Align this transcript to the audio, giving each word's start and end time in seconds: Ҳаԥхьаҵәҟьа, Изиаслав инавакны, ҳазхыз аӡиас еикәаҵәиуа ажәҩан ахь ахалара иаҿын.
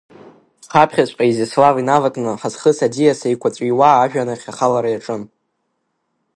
Ҳаԥхьаҵәҟьа, 0.73 1.25
Изиаслав 1.29 1.75
инавакны, 1.81 2.31
ҳазхыз 2.39 2.77
аӡиас 2.85 3.19
еикәаҵәиуа 3.23 3.89
ажәҩан 3.93 4.29
ахь 4.33 4.47
ахалара 4.51 4.89
иаҿын. 4.91 5.23